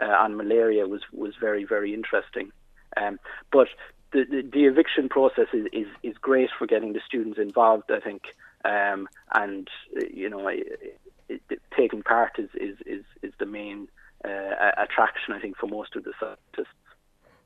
[0.00, 2.50] uh, on malaria was was very, very interesting.
[2.96, 3.18] Um,
[3.52, 3.68] but
[4.12, 7.90] the, the, the eviction process is, is is great for getting the students involved.
[7.90, 8.22] I think
[8.64, 9.68] um, and
[10.12, 10.98] you know, it,
[11.28, 11.42] it,
[11.76, 13.88] taking part is, is, is, is the main
[14.24, 16.74] uh, attraction, I think, for most of the scientists.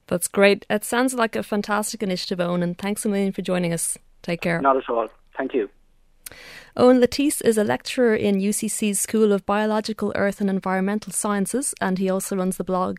[0.07, 0.65] That's great.
[0.71, 3.99] It sounds like a fantastic initiative, Eoin, and thanks a million for joining us.
[4.23, 4.61] Take care.
[4.61, 5.09] Not at all.
[5.37, 5.69] Thank you.
[6.79, 11.99] Eoin Lettice is a lecturer in UCC's School of Biological, Earth and Environmental Sciences, and
[11.99, 12.99] he also runs the blog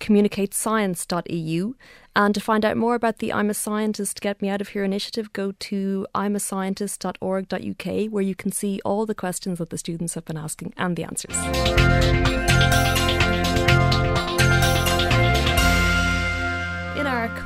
[0.00, 1.74] communicatescience.eu.
[2.16, 4.82] And to find out more about the I'm a Scientist Get Me Out of Here
[4.82, 10.24] initiative, go to imascientist.org.uk, where you can see all the questions that the students have
[10.24, 12.57] been asking and the answers.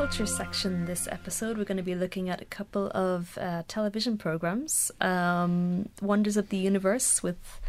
[0.02, 4.18] Culture section this episode, we're going to be looking at a couple of uh, television
[4.18, 7.60] programs um, Wonders of the Universe with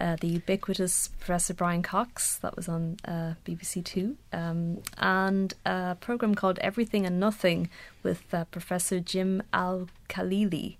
[0.00, 5.94] uh, the ubiquitous Professor Brian Cox, that was on uh, BBC Two, um, and a
[6.00, 7.68] program called Everything and Nothing
[8.02, 10.76] with uh, Professor Jim Al Khalili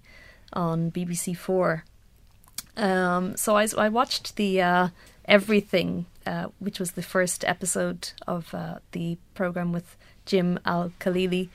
[0.55, 1.85] on BBC Four.
[2.79, 4.88] Um, so I, I, watched the uh,
[5.27, 8.55] Everything, uh, which was the first episode of
[8.93, 11.49] the program with Jim Al Khalili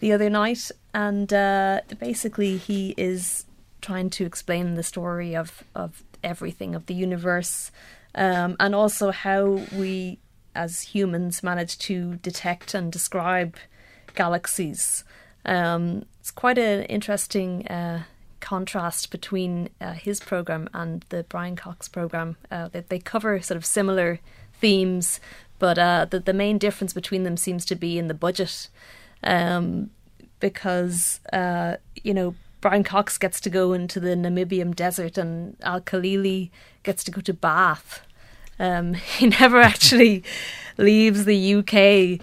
[0.00, 3.44] the other night, and uh, basically he is
[3.80, 7.70] trying to explain the story of of everything of the universe,
[8.14, 10.18] um, and also how we
[10.54, 13.56] as humans manage to detect and describe
[14.14, 15.04] galaxies.
[15.44, 18.02] Um, it's quite an interesting uh,
[18.40, 22.36] contrast between uh, his program and the Brian Cox program.
[22.50, 24.20] Uh, they, they cover sort of similar
[24.60, 25.20] themes,
[25.58, 28.68] but uh, the the main difference between them seems to be in the budget,
[29.22, 29.90] um,
[30.40, 35.80] because uh, you know Brian Cox gets to go into the Namibian desert and Al
[35.80, 36.50] Khalili
[36.82, 38.02] gets to go to Bath.
[38.58, 40.24] Um, he never actually
[40.76, 42.20] leaves the UK.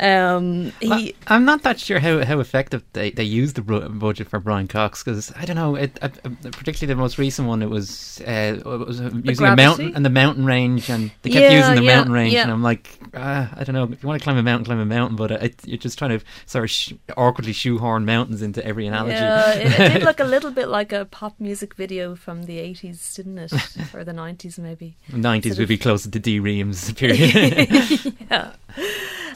[0.00, 4.40] Um, he, I'm not that sure how, how effective they, they used the budget for
[4.40, 5.76] Brian Cox because I don't know.
[5.76, 10.04] It, particularly the most recent one, it was uh, it was using a mountain and
[10.04, 12.42] the mountain range, and they kept yeah, using the yeah, mountain range, yeah.
[12.42, 13.84] and I'm like, uh, I don't know.
[13.84, 16.18] If you want to climb a mountain, climb a mountain, but it, you're just trying
[16.18, 19.14] to sort of sh- awkwardly shoehorn mountains into every analogy.
[19.14, 23.14] Yeah, it, did look a little bit like a pop music video from the 80s,
[23.14, 23.52] didn't it,
[23.94, 24.96] or the 90s maybe?
[25.10, 28.12] 90s sort would be closer to D:Ream's period.
[28.30, 28.52] yeah.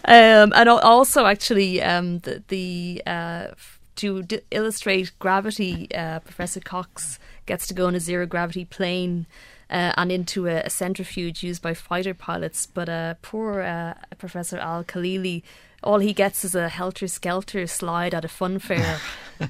[0.05, 3.49] Um, and also, actually, um, the, the uh,
[3.97, 9.27] to d- illustrate gravity, uh, Professor Cox gets to go in a zero gravity plane.
[9.71, 12.65] Uh, and into a, a, centrifuge used by fighter pilots.
[12.65, 15.43] But uh, poor uh, Professor Al Khalili,
[15.83, 18.99] all he gets is a helter skelter slide at a fun fair.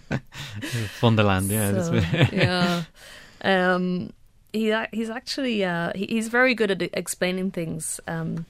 [1.01, 1.83] Funderland, yeah.
[1.83, 1.95] So,
[2.35, 2.83] yeah.
[3.43, 4.13] Um,
[4.53, 8.01] he he's actually uh, he, he's very good at explaining things.
[8.07, 8.47] Um,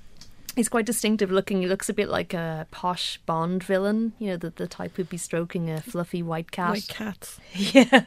[0.58, 1.62] He's quite distinctive looking.
[1.62, 5.08] He looks a bit like a posh Bond villain, you know, the, the type who'd
[5.08, 6.70] be stroking a fluffy white cat.
[6.70, 7.38] White cats.
[7.54, 8.06] Yeah.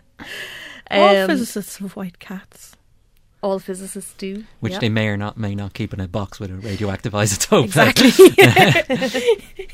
[0.92, 2.76] All Um, physicists have white cats.
[3.42, 4.44] all physicists do.
[4.60, 4.80] Which yeah.
[4.80, 7.64] they may or not may not keep in a box with a radioactive isotope.
[7.64, 8.12] Exactly.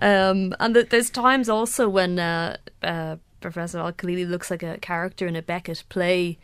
[0.00, 4.78] um, and th- there's times also when uh, uh, Professor Al Khalili looks like a
[4.78, 6.38] character in a Beckett play.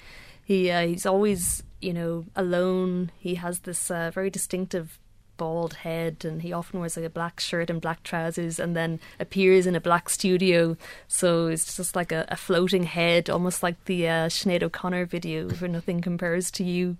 [0.44, 3.10] He uh, he's always you know alone.
[3.18, 4.98] He has this uh, very distinctive
[5.36, 9.00] bald head, and he often wears like a black shirt and black trousers, and then
[9.20, 10.76] appears in a black studio.
[11.08, 15.48] So it's just like a, a floating head, almost like the uh, Sinead O'Connor video
[15.50, 16.96] for "Nothing Compares to You."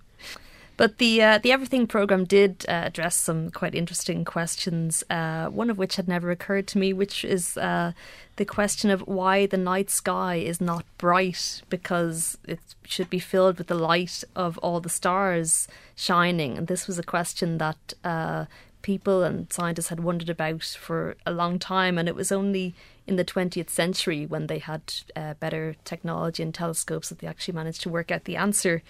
[0.77, 5.03] But the uh, the Everything program did uh, address some quite interesting questions.
[5.09, 7.93] Uh, one of which had never occurred to me, which is uh,
[8.35, 13.57] the question of why the night sky is not bright because it should be filled
[13.57, 16.57] with the light of all the stars shining.
[16.57, 18.45] And this was a question that uh,
[18.81, 22.73] people and scientists had wondered about for a long time, and it was only
[23.07, 24.81] in the 20th century when they had
[25.15, 28.83] uh, better technology and telescopes that they actually managed to work out the answer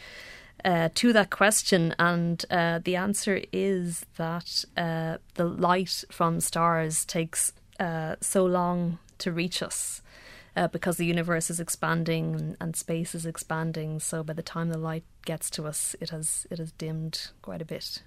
[0.66, 7.06] uh, to that question, and uh, the answer is that uh, the light from stars
[7.06, 10.02] takes uh, so long to reach us.
[10.58, 14.78] Uh, because the universe is expanding and, space is expanding, so by the time the
[14.78, 18.02] light gets to us, it has it has dimmed quite a bit.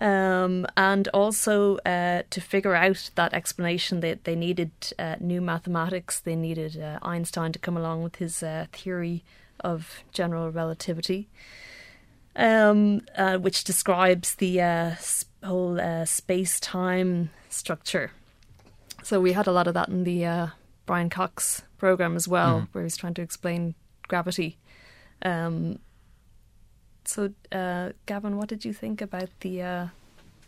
[0.00, 6.18] Um, and also uh, to figure out that explanation, they they needed uh, new mathematics.
[6.18, 9.22] They needed uh, Einstein to come along with his uh, theory
[9.60, 11.28] of general relativity
[12.36, 14.94] um, uh, which describes the uh,
[15.44, 18.12] whole uh, space time structure.
[19.02, 20.46] So we had a lot of that in the uh,
[20.86, 23.74] Brian Cox program as well, where he's trying to explain
[24.08, 24.58] gravity.
[25.22, 25.78] Um,
[27.04, 29.86] so, uh, Gavin, what did you think about the uh,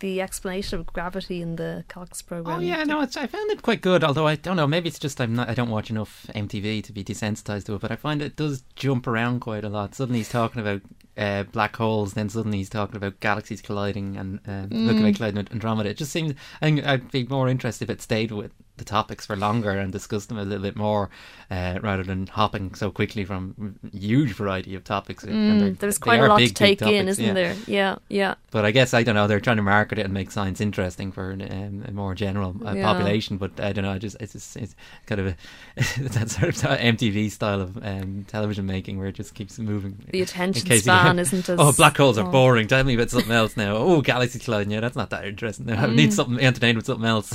[0.04, 2.58] the explanation of gravity in the Cox program?
[2.58, 4.04] Oh yeah, no, it's, I found it quite good.
[4.04, 6.92] Although I don't know, maybe it's just I'm not, I don't watch enough MTV to
[6.92, 7.80] be desensitized to it.
[7.80, 9.94] But I find it does jump around quite a lot.
[9.94, 10.82] Suddenly he's talking about
[11.16, 15.36] uh, black holes, then suddenly he's talking about galaxies colliding and uh, looking at colliding
[15.38, 15.88] with Andromeda.
[15.88, 19.24] It just seems I think I'd be more interested if it stayed with the topics
[19.26, 21.08] for longer and discuss them a little bit more,
[21.50, 25.22] uh, rather than hopping so quickly from huge variety of topics.
[25.24, 27.32] And Mm, there's quite a lot big, to take in, isn't yeah.
[27.32, 27.54] there?
[27.66, 28.34] Yeah, yeah.
[28.50, 29.26] But I guess I don't know.
[29.28, 32.72] They're trying to market it and make science interesting for um, a more general uh,
[32.72, 32.82] Yeah.
[32.84, 33.36] population.
[33.36, 33.92] But I don't know.
[33.92, 34.74] I just it's just, it's
[35.06, 35.36] kind of a
[36.08, 39.96] that sort of MTV style of um, television making where it just keeps moving.
[40.10, 42.32] The attention span isn't as oh, black holes are long.
[42.32, 42.66] boring.
[42.68, 43.76] Tell me about something else now.
[43.76, 44.72] Oh, galaxy colliding.
[44.72, 45.70] Yeah, that's not that interesting.
[45.70, 46.12] I need Mm.
[46.12, 47.32] something entertained with something else.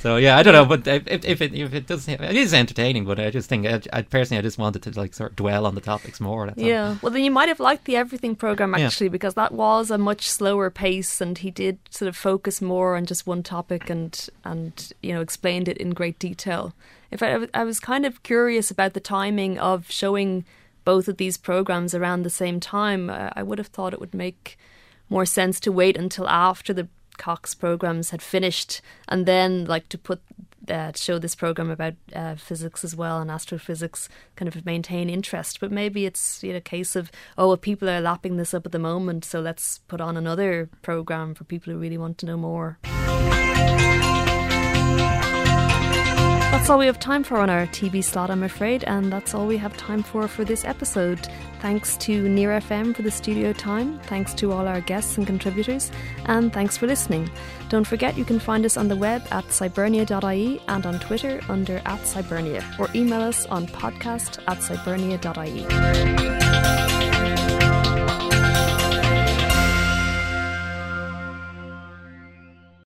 [0.00, 0.76] so yeah, I don't know.
[0.76, 3.04] But if, if it if it does, it is entertaining.
[3.04, 5.66] But I just think I, I personally I just wanted to like sort of dwell
[5.66, 6.46] on the topics more.
[6.46, 6.66] That's all.
[6.68, 8.86] Yeah, well, then you might have liked the Everything program Yeah.
[8.86, 12.96] actually, because that was a much slower pace, and he did sort of focus more
[12.96, 16.74] on just one topic and and you know explained it in great detail.
[17.10, 20.44] In fact, I was- I was kind of curious about the timing of showing
[20.84, 23.10] both of these programs around the same time.
[23.10, 24.56] I would have thought it would make
[25.10, 26.88] more sense to wait until after the
[27.18, 30.20] Cox programs had finished, and then like to put
[30.70, 35.60] uh, show this program about uh, physics as well and astrophysics, kind of maintain interest.
[35.60, 38.66] But maybe it's you know, a case of oh, well, people are lapping this up
[38.66, 42.26] at the moment, so let's put on another program for people who really want to
[42.26, 42.78] know more.
[46.50, 49.46] That's all we have time for on our TV slot, I'm afraid, and that's all
[49.46, 51.28] we have time for for this episode.
[51.60, 55.90] Thanks to Near FM for the studio time, thanks to all our guests and contributors,
[56.24, 57.30] and thanks for listening.
[57.68, 61.76] Don't forget you can find us on the web at scibernia.ie and on Twitter under
[61.84, 66.97] at scibernia, or email us on podcast at scibernia.ie.